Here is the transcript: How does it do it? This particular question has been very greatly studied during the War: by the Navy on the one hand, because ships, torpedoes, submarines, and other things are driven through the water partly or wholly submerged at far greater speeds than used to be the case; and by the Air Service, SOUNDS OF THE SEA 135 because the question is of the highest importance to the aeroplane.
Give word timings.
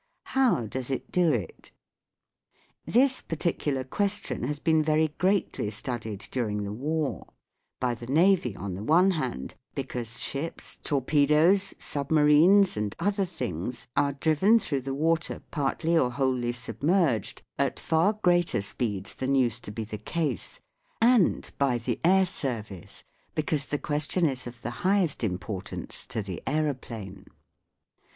How 0.33 0.65
does 0.65 0.89
it 0.89 1.11
do 1.11 1.31
it? 1.31 1.69
This 2.87 3.21
particular 3.21 3.83
question 3.83 4.41
has 4.45 4.57
been 4.57 4.81
very 4.81 5.09
greatly 5.19 5.69
studied 5.69 6.27
during 6.31 6.63
the 6.63 6.73
War: 6.73 7.27
by 7.79 7.93
the 7.93 8.07
Navy 8.07 8.55
on 8.55 8.73
the 8.73 8.83
one 8.83 9.11
hand, 9.11 9.53
because 9.75 10.19
ships, 10.19 10.75
torpedoes, 10.81 11.75
submarines, 11.77 12.75
and 12.75 12.95
other 12.99 13.25
things 13.25 13.85
are 13.95 14.13
driven 14.13 14.57
through 14.57 14.81
the 14.81 14.95
water 14.95 15.43
partly 15.51 15.95
or 15.95 16.09
wholly 16.09 16.51
submerged 16.51 17.43
at 17.59 17.79
far 17.79 18.13
greater 18.13 18.63
speeds 18.63 19.13
than 19.13 19.35
used 19.35 19.63
to 19.65 19.71
be 19.71 19.83
the 19.83 19.99
case; 19.99 20.59
and 20.99 21.51
by 21.59 21.77
the 21.77 21.99
Air 22.03 22.25
Service, 22.25 23.03
SOUNDS 23.03 23.03
OF 23.03 23.35
THE 23.35 23.41
SEA 23.43 23.43
135 23.45 23.45
because 23.45 23.65
the 23.67 23.77
question 23.77 24.25
is 24.25 24.47
of 24.47 24.63
the 24.63 24.81
highest 24.81 25.23
importance 25.23 26.07
to 26.07 26.23
the 26.23 26.41
aeroplane. 26.47 27.27